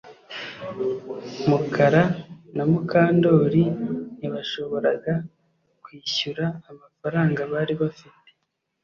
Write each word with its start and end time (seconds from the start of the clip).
Mukara 1.49 2.03
na 2.55 2.63
Mukandoli 2.71 3.63
ntibashoboraga 4.17 5.13
kwishyura 5.83 6.45
amafaranga 6.71 7.41
bari 7.51 7.73
bafite 7.81 8.29